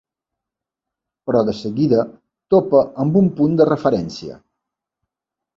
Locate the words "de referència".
3.63-4.39